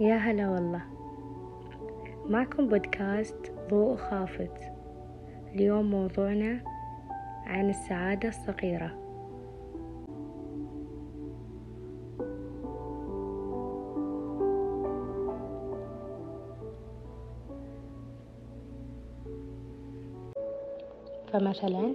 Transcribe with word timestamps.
يا 0.00 0.14
هلا 0.14 0.50
والله. 0.50 0.82
معكم 2.26 2.68
بودكاست 2.68 3.52
ضوء 3.70 3.96
خافت. 3.96 4.72
اليوم 5.54 5.90
موضوعنا 5.90 6.60
عن 7.46 7.70
السعادة 7.70 8.28
الصغيرة. 8.28 8.90
فمثلا 21.32 21.94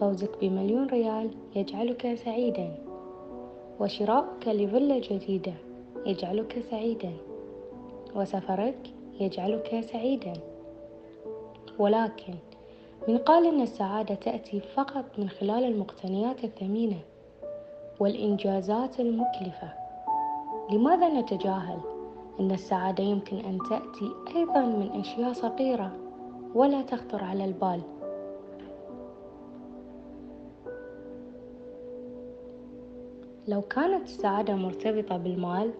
فوزك 0.00 0.30
بمليون 0.40 0.86
ريال 0.86 1.30
يجعلك 1.56 2.14
سعيدا 2.14 2.74
وشراؤك 3.80 4.48
لفيلا 4.48 4.98
جديدة. 4.98 5.69
يجعلك 6.06 6.64
سعيدا 6.70 7.12
وسفرك 8.14 8.90
يجعلك 9.20 9.80
سعيدا. 9.92 10.32
ولكن 11.78 12.34
من 13.08 13.18
قال 13.18 13.46
إن 13.46 13.60
السعادة 13.60 14.14
تأتي 14.14 14.60
فقط 14.60 15.04
من 15.18 15.28
خلال 15.28 15.64
المقتنيات 15.64 16.44
الثمينة 16.44 16.98
والإنجازات 18.00 19.00
المكلفة. 19.00 19.72
لماذا 20.72 21.20
نتجاهل 21.20 21.78
إن 22.40 22.50
السعادة 22.50 23.04
يمكن 23.04 23.36
أن 23.36 23.58
تأتي 23.70 24.36
أيضا 24.36 24.60
من 24.60 25.00
أشياء 25.00 25.32
صغيرة 25.32 25.92
ولا 26.54 26.82
تخطر 26.82 27.24
على 27.24 27.44
البال؟ 27.44 27.80
لو 33.48 33.62
كانت 33.62 34.04
السعادة 34.04 34.54
مرتبطة 34.54 35.16
بالمال 35.16 35.70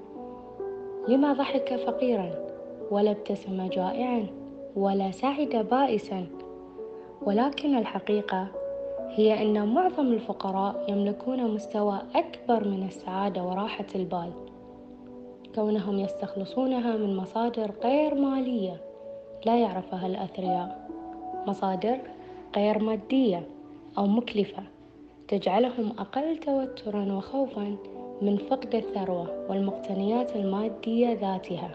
لما 1.11 1.33
ضحك 1.33 1.77
فقيرا 1.77 2.31
ولا 2.91 3.11
ابتسم 3.11 3.69
جائعا 3.69 4.27
ولا 4.77 5.11
سعد 5.11 5.67
بائسا. 5.71 6.27
ولكن 7.23 7.79
الحقيقة 7.79 8.49
هي 9.09 9.43
أن 9.43 9.75
معظم 9.75 10.13
الفقراء 10.13 10.85
يملكون 10.89 11.55
مستوى 11.55 11.99
أكبر 12.15 12.69
من 12.69 12.87
السعادة 12.87 13.43
وراحة 13.43 13.87
البال. 13.95 14.31
كونهم 15.55 15.99
يستخلصونها 15.99 16.97
من 16.97 17.17
مصادر 17.17 17.71
غير 17.85 18.15
مالية 18.15 18.81
لا 19.47 19.59
يعرفها 19.59 20.07
الأثرياء. 20.07 20.89
مصادر 21.47 21.99
غير 22.57 22.79
مادية 22.79 23.47
أو 23.99 24.07
مكلفة 24.07 24.63
تجعلهم 25.29 25.93
أقل 25.99 26.37
توترا 26.37 27.13
وخوفا 27.13 27.77
من 28.23 28.37
فقد 28.37 28.75
الثروة 28.75 29.47
والمقتنيات 29.49 30.37
المادية 30.37 31.13
ذاتها. 31.13 31.71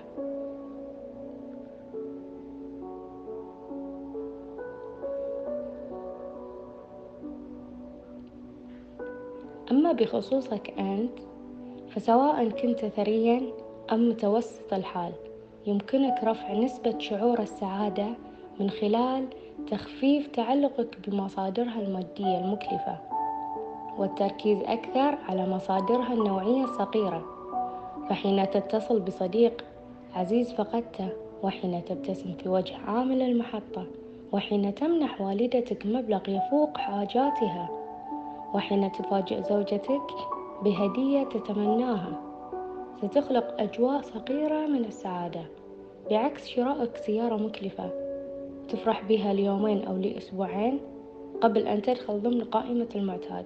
أما 9.72 9.92
بخصوصك 9.92 10.74
أنت 10.80 11.20
فسواء 11.90 12.50
كنت 12.50 12.86
ثريا 12.86 13.42
أم 13.92 14.10
متوسط 14.10 14.74
الحال 14.74 15.12
يمكنك 15.68 16.24
رفع 16.24 16.54
نسبة 16.54 17.00
شعور 17.00 17.40
السعادة 17.40 18.08
من 18.60 18.70
خلال 18.70 19.26
تخفيف 19.72 20.28
تعلقك 20.28 20.98
بمصادرها 21.08 21.82
المادية 21.82 22.40
المكلفة. 22.40 23.15
والتركيز 23.98 24.58
أكثر 24.64 25.18
على 25.30 25.50
مصادرها 25.50 26.14
النوعية 26.14 26.64
الصغيرة 26.64 27.26
فحين 28.10 28.50
تتصل 28.50 29.00
بصديق 29.00 29.66
عزيز 30.16 30.54
فقدته 30.54 31.10
وحين 31.44 31.86
تبتسم 31.86 32.34
في 32.34 32.50
وجه 32.50 32.78
عامل 32.88 33.22
المحطة 33.22 33.86
وحين 34.32 34.76
تمنح 34.76 35.22
والدتك 35.22 35.86
مبلغ 35.86 36.30
يفوق 36.30 36.78
حاجاتها 36.78 37.70
وحين 38.54 38.92
تفاجئ 38.92 39.44
زوجتك 39.44 40.12
بهدية 40.64 41.24
تتمناها. 41.24 42.22
ستخلق 43.02 43.62
أجواء 43.62 44.02
صغيرة 44.02 44.68
من 44.68 44.86
السعادة 44.86 45.42
بعكس 46.10 46.48
شرائك 46.48 46.98
سيارة 46.98 47.36
مكلفة 47.36 47.90
تفرح 48.70 49.04
بها 49.04 49.34
ليومين 49.34 49.86
أو 49.86 49.98
لأسبوعين 49.98 50.80
قبل 51.42 51.68
أن 51.68 51.82
تدخل 51.82 52.20
ضمن 52.22 52.44
قائمة 52.44 52.88
المعتاد. 52.96 53.46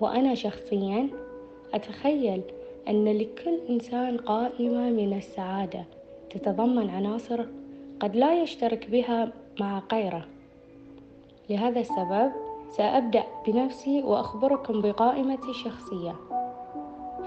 وأنا 0.00 0.34
شخصيا 0.34 1.08
أتخيل 1.74 2.42
أن 2.88 3.04
لكل 3.04 3.58
إنسان 3.70 4.16
قائمة 4.16 4.90
من 4.90 5.16
السعادة 5.16 5.84
تتضمن 6.30 6.90
عناصر 6.90 7.44
قد 8.00 8.16
لا 8.16 8.42
يشترك 8.42 8.90
بها 8.90 9.32
مع 9.60 9.82
غيره. 9.92 10.26
لهذا 11.50 11.80
السبب 11.80 12.32
سأبدأ 12.70 13.22
بنفسي 13.46 14.02
وأخبركم 14.02 14.80
بقائمتي 14.80 15.50
الشخصية. 15.50 16.14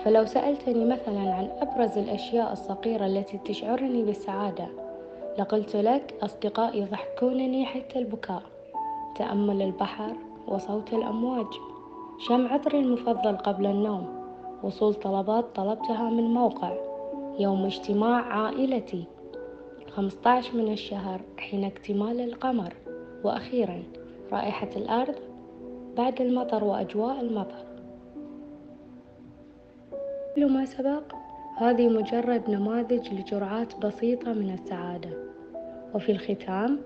فلو 0.04 0.26
سألتني 0.26 0.86
مثلا 0.86 1.34
عن 1.34 1.50
أبرز 1.62 1.98
الأشياء 1.98 2.54
الصغيرة 2.54 3.06
التي 3.06 3.38
تشعرني 3.38 4.04
بالسعادة 4.04 4.68
لقلت 5.40 5.76
لك 5.76 6.14
أصدقائي 6.22 6.80
يضحكونني 6.80 7.66
حتى 7.66 8.00
البكاء 8.00 8.44
تأمل 9.16 9.62
البحر 9.62 10.14
وصوت 10.48 10.94
الأمواج. 10.94 11.48
شم 12.20 12.48
عطري 12.48 12.80
المفضل 12.80 13.38
قبل 13.38 13.66
النوم 13.66 14.24
وصول 14.64 14.94
طلبات 14.94 15.46
طلبتها 15.56 16.10
من 16.10 16.24
موقع 16.24 16.74
يوم 17.40 17.66
اجتماع 17.66 18.22
عائلتي. 18.22 19.06
15 19.90 20.56
من 20.56 20.74
الشهر 20.74 21.22
حين 21.38 21.64
اكتمال 21.64 22.22
القمر. 22.22 22.74
وأخيرا 23.24 23.84
رائحة 24.32 24.70
الأرض 24.76 25.16
بعد 25.98 26.22
المطر 26.22 26.64
وأجواء 26.64 27.22
المطر. 27.22 27.66
كل 30.36 30.52
ما 30.52 30.66
سبق 30.66 31.04
هذه 31.58 31.88
مجرد 31.88 32.50
نماذج 32.50 33.14
لجرعات 33.14 33.86
بسيطة 33.86 34.34
من 34.34 34.54
السعادة. 34.54 35.10
وفي 35.96 36.12
الختام 36.12 36.80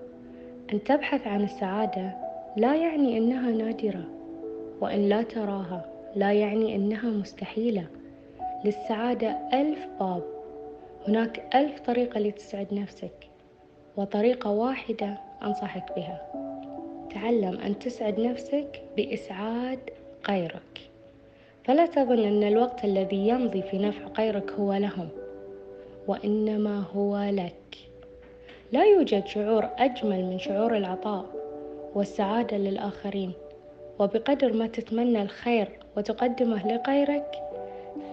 أن 0.72 0.84
تبحث 0.84 1.26
عن 1.26 1.42
السعادة 1.42 2.16
لا 2.56 2.76
يعني 2.76 3.18
أنها 3.18 3.50
نادرة. 3.50 4.17
وإن 4.80 5.08
لا 5.08 5.22
تراها 5.22 5.84
لا 6.16 6.32
يعني 6.32 6.74
أنها 6.74 7.08
مستحيلة. 7.10 7.86
للسعادة 8.64 9.36
ألف 9.52 9.86
باب. 10.00 10.22
هناك 11.08 11.56
ألف 11.56 11.80
طريقة 11.80 12.20
لتسعد 12.20 12.74
نفسك 12.74 13.28
وطريقة 13.96 14.50
واحدة 14.50 15.18
أنصحك 15.42 15.96
بها. 15.96 16.32
تعلم 17.14 17.58
أن 17.60 17.78
تسعد 17.78 18.20
نفسك 18.20 18.82
بإسعاد 18.96 19.78
غيرك. 20.28 20.90
فلا 21.64 21.86
تظن 21.86 22.18
أن 22.18 22.42
الوقت 22.42 22.84
الذي 22.84 23.28
يمضي 23.28 23.62
في 23.62 23.78
نفع 23.78 24.06
غيرك 24.18 24.52
هو 24.52 24.74
لهم 24.74 25.08
وإنما 26.06 26.84
هو 26.94 27.18
لك. 27.32 27.76
لا 28.72 28.84
يوجد 28.84 29.26
شعور 29.26 29.68
أجمل 29.78 30.24
من 30.24 30.38
شعور 30.38 30.76
العطاء 30.76 31.24
والسعادة 31.94 32.56
للآخرين. 32.56 33.32
وبقدر 33.98 34.52
ما 34.52 34.66
تتمنى 34.66 35.22
الخير 35.22 35.68
وتقدمه 35.96 36.68
لغيرك 36.68 37.30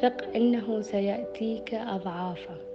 ثق 0.02 0.36
إنه 0.36 0.82
سيأتيك 0.82 1.74
اضعافه 1.74 2.75